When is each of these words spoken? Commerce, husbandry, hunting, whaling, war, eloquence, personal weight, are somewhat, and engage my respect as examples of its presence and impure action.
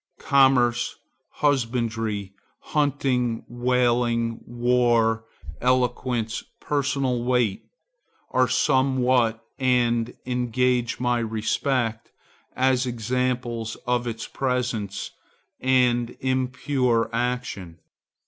Commerce, 0.17 0.95
husbandry, 1.29 2.33
hunting, 2.73 3.45
whaling, 3.47 4.39
war, 4.47 5.25
eloquence, 5.61 6.43
personal 6.59 7.23
weight, 7.23 7.67
are 8.31 8.47
somewhat, 8.47 9.45
and 9.59 10.15
engage 10.25 10.99
my 10.99 11.19
respect 11.19 12.09
as 12.55 12.87
examples 12.87 13.75
of 13.85 14.07
its 14.07 14.25
presence 14.27 15.11
and 15.59 16.17
impure 16.19 17.07
action. 17.13 17.77